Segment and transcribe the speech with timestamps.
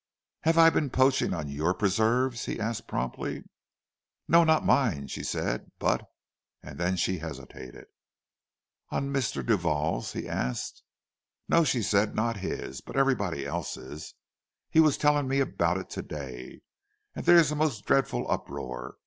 [0.45, 3.43] "Have I been poaching on your preserves?" he asked promptly.
[4.27, 6.03] "No, not mine," she said, "but—"
[6.63, 7.85] and then she hesitated.
[8.89, 9.45] "On Mr.
[9.45, 10.81] Duval's?" he asked.
[11.47, 14.15] "No," she said, "not his—but everybody else's!
[14.71, 18.95] He was telling me about it to day—there's a most dreadful uproar.